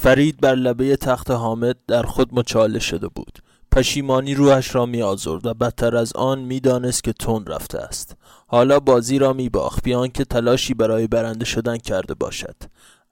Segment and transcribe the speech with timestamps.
[0.00, 3.38] فرید بر لبه تخت حامد در خود مچاله شده بود.
[3.72, 8.16] پشیمانی روحش را می آزرد و بدتر از آن می‌دانست که تون رفته است.
[8.46, 12.56] حالا بازی را می باخت بیان که تلاشی برای برنده شدن کرده باشد.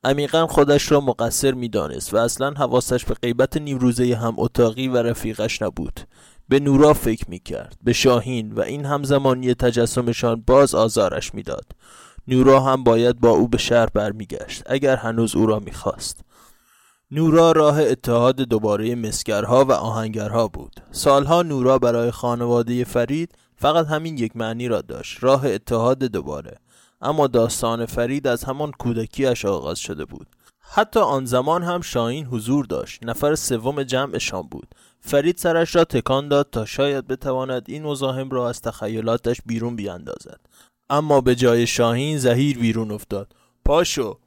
[0.04, 5.62] عمیقا خودش را مقصر می‌دانست و اصلا حواسش به غیبت نیمروزه هم اتاقی و رفیقش
[5.62, 6.00] نبود.
[6.48, 11.66] به نورا فکر می کرد به شاهین و این همزمانی تجسمشان باز آزارش می‌داد.
[12.28, 16.25] نورا هم باید با او به شهر برمیگشت اگر هنوز او را می‌خواست.
[17.10, 20.72] نورا راه اتحاد دوباره مسگرها و آهنگرها بود.
[20.90, 26.56] سالها نورا برای خانواده فرید فقط همین یک معنی را داشت راه اتحاد دوباره.
[27.00, 30.26] اما داستان فرید از همان کودکیش آغاز شده بود.
[30.60, 33.04] حتی آن زمان هم شاهین حضور داشت.
[33.04, 34.68] نفر سوم جمعشان بود.
[35.00, 40.40] فرید سرش را تکان داد تا شاید بتواند این مزاحم را از تخیلاتش بیرون بیاندازد.
[40.90, 43.32] اما به جای شاهین زهیر بیرون افتاد.
[43.64, 44.18] پاشو!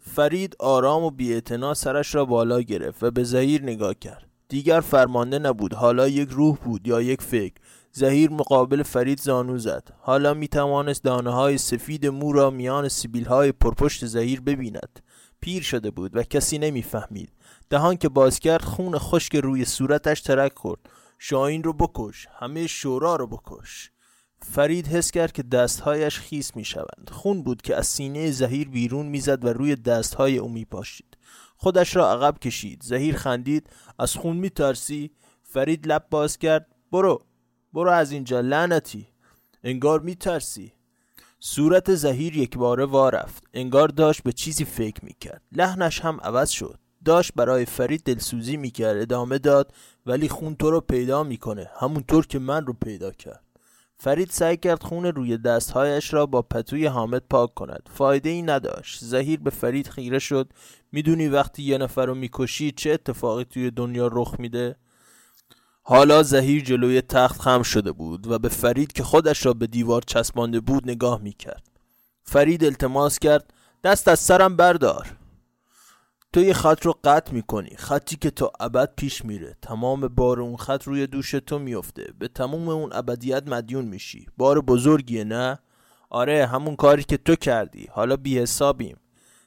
[0.00, 4.26] فرید آرام و بیاعتنا سرش را بالا گرفت و به زهیر نگاه کرد.
[4.48, 5.74] دیگر فرمانده نبود.
[5.74, 7.54] حالا یک روح بود یا یک فکر.
[7.92, 9.88] زهیر مقابل فرید زانو زد.
[10.00, 15.00] حالا می توانست دانه های سفید مو را میان سیبیل های پرپشت زهیر ببیند.
[15.40, 17.32] پیر شده بود و کسی نمی‌فهمید.
[17.70, 20.80] دهان که باز کرد خون خشک روی صورتش ترک خورد.
[21.18, 22.26] شاین رو بکش.
[22.38, 23.90] همه شورا رو بکش.
[24.42, 29.06] فرید حس کرد که دستهایش خیس می شوند خون بود که از سینه زهیر بیرون
[29.06, 31.16] می‌زد و روی دستهای او می پاشید
[31.56, 32.82] خودش را عقب کشید.
[32.82, 33.70] زهیر خندید.
[33.98, 35.10] از خون می ترسی
[35.42, 36.66] فرید لب باز کرد.
[36.92, 37.22] برو.
[37.72, 39.08] برو از اینجا لعنتی.
[39.64, 40.72] انگار می ترسی
[41.40, 46.50] صورت زهیر یک باره وارفت انگار داشت به چیزی فکر می کرد لحنش هم عوض
[46.50, 46.78] شد.
[47.04, 49.72] داشت برای فرید دلسوزی می کرد ادامه داد.
[50.06, 51.70] ولی خون تو رو پیدا می‌کنه.
[51.80, 53.49] همونطور که من رو پیدا کرد.
[54.02, 57.88] فرید سعی کرد خون روی دستهایش را با پتوی حامد پاک کند.
[57.94, 59.04] فایده ای نداشت.
[59.04, 60.52] زهیر به فرید خیره شد.
[60.92, 64.76] می‌دونی وقتی یه نفر رو می‌کشی چه اتفاقی توی دنیا رخ میده؟
[65.82, 70.02] حالا زهیر جلوی تخت خم شده بود و به فرید که خودش را به دیوار
[70.06, 71.62] چسبانده بود نگاه می‌کرد.
[72.24, 73.54] فرید التماس کرد.
[73.84, 75.19] دست از سرم بردار.
[76.32, 79.56] تو یه خط رو قطع می‌کنی خطی که تا ابد پیش میره.
[79.62, 84.26] تمام بار اون خط روی دوش تو میفته به تموم اون ابدیت مدیون میشی.
[84.36, 85.58] بار بزرگیه نه؟
[86.10, 87.88] آره همون کاری که تو کردی.
[87.92, 88.96] حالا بی حسابیم.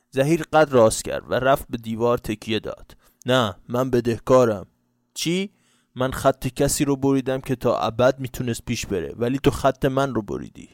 [0.10, 2.98] زهیر قد راست کرد و رفت به دیوار تکیه داد.
[3.26, 4.68] نه من بدهکارم.
[5.14, 5.50] چی؟
[5.96, 9.14] من خط کسی رو بریدم که تا ابد می‌تونست پیش بره.
[9.18, 10.70] ولی تو خط من رو بریدی.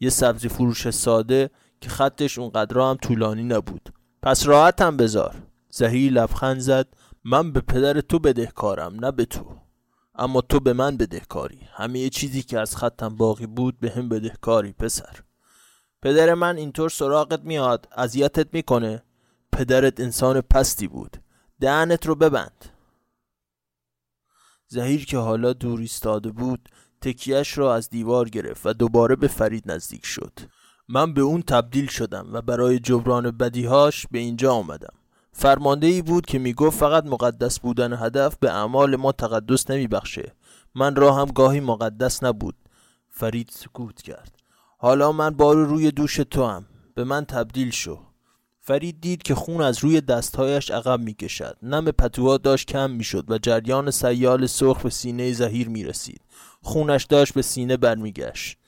[0.00, 3.95] یه سبزی فروش ساده که خطش اونقدر هم طولانی نبود.
[4.26, 5.34] پس راحتم بذار.
[5.70, 6.86] زهیر لبخند زد.
[7.24, 9.56] من به پدر تو بدهکارم نه به تو.
[10.14, 11.60] اما تو به من بدهکاری.
[11.72, 15.22] همه چیزی که از خطم باقی بود به هم بدهکاری پسر.
[16.02, 19.02] پدر من اینطور سراغت میاد اذیتت می‌کنه.
[19.52, 21.16] پدرت انسان پستی بود.
[21.60, 22.64] دهنت رو ببند.
[24.66, 26.68] زهیر که حالا دور ایستاده بود
[27.00, 30.32] تکیهش را از دیوار گرفت و دوباره به فرید نزدیک شد.
[30.88, 34.94] من به اون تبدیل شدم و برای جبران بدیهاش به اینجا آمدم.
[35.32, 40.32] فرمانده ای بود که می‌گفت فقط مقدس بودن هدف به اعمال ما تقدس نمیبخشه.
[40.74, 42.54] من را هم گاهی مقدس نبود.
[43.10, 44.36] فرید سکوت کرد.
[44.78, 47.98] حالا من بارو روی دوش تو هم به من تبدیل شو.
[48.60, 51.56] فرید دید که خون از روی دستهایش عقب می‌کشد.
[51.62, 56.20] نم پتوها داشت کم می‌شد و جریان سیال سرخ به سینه زهیر می‌رسید.
[56.62, 58.58] خونش داشت به سینه برمیگشت.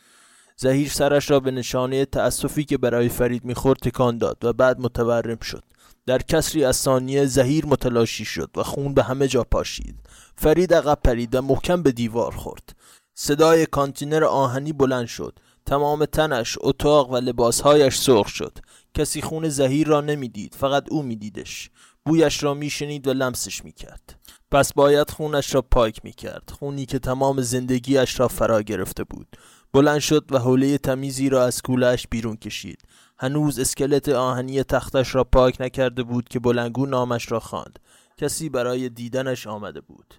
[0.60, 5.38] زهیر سرش را به نشانه تأسفی که برای فرید می‌خورد تکان داد و بعد متورم
[5.38, 5.62] شد.
[6.06, 9.96] در کسری از ثانیه زهیر متلاشی شد و خون به همه جا پاشید.
[10.36, 12.76] فرید عقب پرید و محکم به دیوار خورد.
[13.14, 15.38] صدای کانتینر آهنی بلند شد.
[15.66, 18.58] تمام تنش اتاق و لباسهایش سرخ شد.
[18.94, 21.70] کسی خون زهیر را نمی‌دید فقط او میدیدش.
[22.06, 24.20] بویش را میشنید و لمسش می‌کرد.
[24.50, 26.50] پس باید خونش را پاک می‌کرد.
[26.58, 29.26] خونی که تمام زندگیش را فرا گرفته بود.
[29.72, 32.82] بلند شد و حوله تمیزی را از کولش بیرون کشید.
[33.18, 37.78] هنوز اسکلت آهنی تختش را پاک نکرده بود که بلنگو نامش را خواند.
[38.16, 40.14] کسی برای دیدنش آمده بود.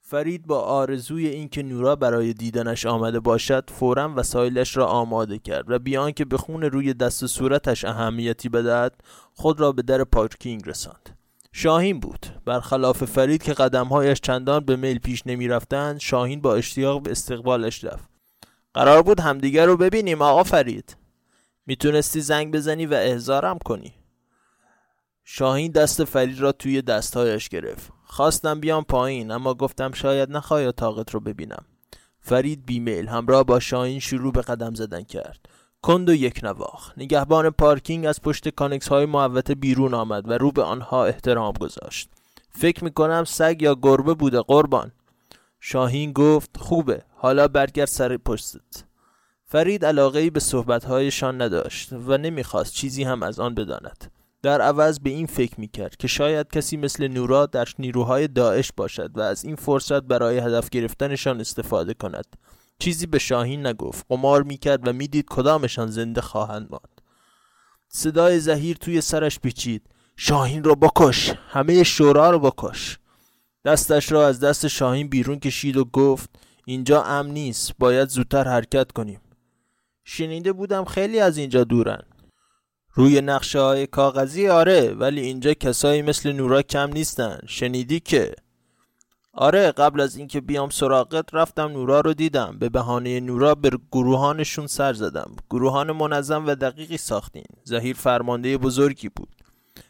[0.00, 5.78] فرید با آرزوی اینکه نورا برای دیدنش آمده باشد فورا وسایلش را آماده کرد و
[5.78, 8.94] بیان که به خون روی دست و صورتش اهمیتی بدهد
[9.34, 11.18] خود را به در پارکینگ رساند.
[11.52, 12.26] شاهین بود.
[12.44, 17.84] برخلاف فرید که قدمهایش چندان به میل پیش نمی رفتند شاهین با اشتیاق به استقبالش
[17.84, 18.11] رفت.
[18.74, 20.96] قرار بود همدیگر رو ببینیم آقا فرید.
[21.66, 23.94] می‌تونستی زنگ بزنی و احضارم کنی.
[25.24, 27.92] شاهین دست فرید را توی دستهایش گرفت.
[28.04, 31.64] خواستم بیام پایین اما گفتم شاید نخوای اتاقت رو ببینم.
[32.20, 35.48] فرید بیمیل همراه با شاهین شروع به قدم زدن کرد.
[35.82, 40.52] کند و یک نواخ نگهبان پارکینگ از پشت کانکس های محوطه بیرون آمد و رو
[40.52, 42.08] به آنها احترام گذاشت.
[42.50, 44.92] فکر می‌کنم سگ یا گربه بوده قربان.
[45.64, 47.02] شاهین گفت خوبه.
[47.16, 48.84] حالا برگرد سر پشتت.
[49.44, 54.12] فرید علاقه ای به صحبتهایشان نداشت و نمی‌خواست چیزی هم از آن بداند.
[54.42, 59.10] در عوض به این فکر می‌کرد که شاید کسی مثل نورا در نیروهای داعش باشد
[59.14, 62.26] و از این فرصت برای هدف گرفتنشان استفاده کند.
[62.78, 64.06] چیزی به شاهین نگفت.
[64.08, 67.00] قمار می‌کرد و می‌دید کدامشان زنده خواهند ماند.
[67.88, 69.86] صدای زهیر توی سرش پیچید.
[70.16, 71.32] شاهین رو بکش.
[71.48, 72.98] همه شورا رو بکش.
[73.64, 76.30] دستش را از دست شاهین بیرون کشید و گفت
[76.64, 79.20] اینجا امن نیست باید زودتر حرکت کنیم.
[80.04, 82.02] شنیده بودم خیلی از اینجا دورن.
[82.94, 87.40] روی نقشه های کاغذی آره ولی اینجا کسایی مثل نورا کم نیستن.
[87.46, 88.34] شنیدی که؟
[89.32, 92.56] آره قبل از اینکه بیام سراغت رفتم نورا رو دیدم.
[92.58, 95.36] به بهانه نورا به گروهانشون سر زدم.
[95.50, 97.46] گروهان منظم و دقیقی ساختین.
[97.64, 99.28] زهیر فرمانده بزرگی بود.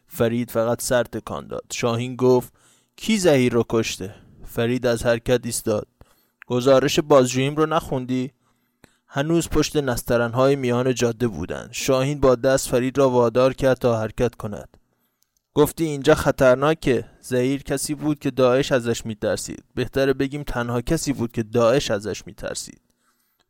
[0.06, 1.64] فرید فقط سر تکان داد.
[1.72, 2.52] شاهین گفت
[2.96, 5.86] کی زهیر رو کشته؟ فرید از حرکت ایستاد.
[6.46, 8.32] گزارش بازجوییم رو نخوندی؟
[9.06, 14.34] هنوز پشت نسترنهای میان جاده بودند شاهین با دست فرید را وادار کرد تا حرکت
[14.34, 14.68] کند.
[15.54, 17.04] گفتی اینجا خطرناکه.
[17.20, 19.64] زهیر کسی بود که داعش ازش میترسید.
[19.74, 22.80] بهتره بگیم تنها کسی بود که داعش ازش میترسید.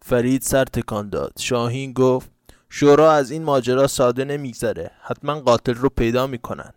[0.02, 1.32] فرید سر تکان داد.
[1.38, 2.30] شاهین گفت
[2.68, 4.90] شورا از این ماجرا ساده نمیگذره.
[5.02, 6.72] حتما قاتل رو پیدا می‌کنن.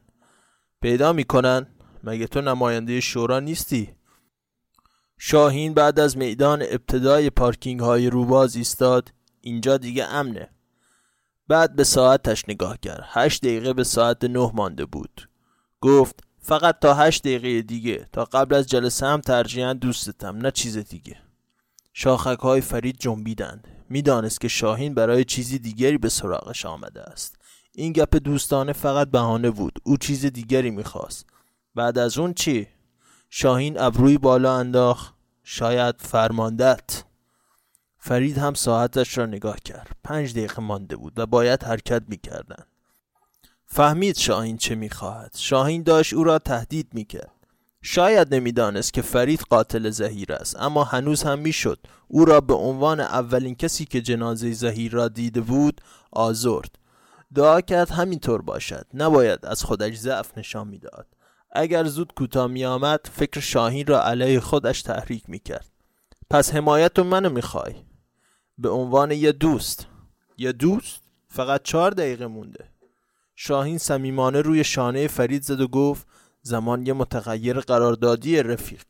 [0.82, 1.68] پیدا می‌کنن؟
[2.06, 3.96] مگه تو نماینده شورا نیستی؟
[5.18, 10.50] شاهین بعد از میدان ابتدای پارکینگ های روباز ایستاد اینجا دیگه امنه.
[11.48, 13.04] بعد به ساعتش نگاه کرد.
[13.08, 15.30] هشت دقیقه به ساعت نه مانده بود.
[15.82, 18.08] گفت فقط تا هشت دقیقه دیگه.
[18.12, 21.18] تا قبل از جلسه هم ترجیحاً دوستتم نه چیز دیگه.
[21.94, 23.68] شاخک های فرید جنبیدند.
[23.90, 27.38] می‌دانست که شاهین برای چیزی دیگری به سراغش آمده است.
[27.72, 29.80] این گپ دوستانه فقط بهانه بود.
[29.84, 31.35] او چیز دیگری می‌خواست.
[31.76, 32.68] بعد از اون چی؟
[33.30, 35.14] شاهین ابروی بالا انداخت.
[35.44, 37.04] شاید فرماندت
[37.98, 39.92] فرید هم ساعتش را نگاه کرد.
[40.04, 42.66] پنج دقیقه مانده بود و باید حرکت می‌کردن
[43.66, 45.36] فهمید شاهین چه می‌خواهد.
[45.36, 47.32] شاهین داشت او را تهدید می‌کرد.
[47.82, 51.80] شاید نمی‌دانست که فرید قاتل زهیر است اما هنوز هم می‌شد.
[52.08, 55.82] او را به عنوان اولین کسی که جنازه زهیر را دیده بود
[56.12, 56.80] آزرد.
[57.36, 58.86] دعا کرد همینطور باشد.
[58.94, 61.08] نباید از خودش ضعف نشان می‌داد.
[61.56, 65.70] اگر زود کوتاه می آمد فکر شاهین را علیه خودش تحریک می کرد
[66.30, 67.76] پس حمایت منو می‌خوای؟
[68.58, 69.88] به عنوان یه دوست.
[70.38, 72.66] یه دوست؟ فقط چهار دقیقه مونده.
[73.36, 76.08] شاهین صمیمانه روی شانه فرید زد و گفت
[76.42, 78.84] زمان یه متغیر قراردادی رفیق.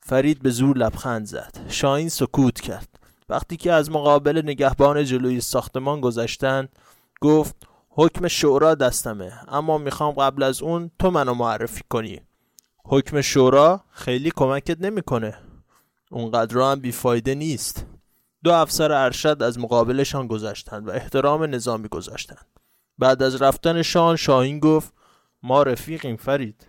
[0.00, 1.66] فرید به زور لبخند زد.
[1.68, 2.88] شاهین سکوت کرد.
[3.28, 6.68] وقتی که از مقابل نگهبان جلوی ساختمان گذشتند
[7.20, 7.56] گفت
[7.92, 9.32] حکم شورا دستمه.
[9.48, 12.20] اما می‌خوام قبل از اون تو منو معرفی کنی.
[12.84, 15.38] حکم شورا خیلی کمکت نمی‌کنه.
[16.10, 17.86] اونقدر هم بیفایده نیست.
[18.44, 22.46] دو افسر ارشد از مقابلشان گذشتند و احترام نظامی گذاشتند.
[22.98, 24.92] بعد از رفتنشان شاهین گفت
[25.42, 26.66] ما رفیقیم فرید.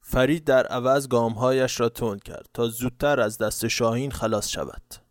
[0.00, 5.07] فرید در عوض گامهایش را تند کرد تا زودتر از دست شاهین خلاص شود.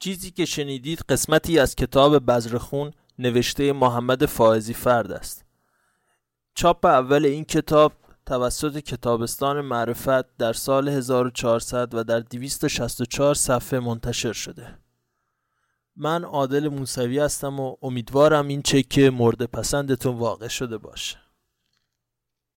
[0.00, 5.44] چیزی که شنیدید قسمتی از کتاب بزرخون نوشته محمد فائزی فرد است.
[6.54, 7.92] چاپ اول این کتاب
[8.26, 14.78] توسط کتابستان معرفت در سال 1400 و در 264 صفحه منتشر شده.
[15.96, 21.29] من عادل موسوی هستم و امیدوارم این چکه مورد پسندتون واقع شده باشه.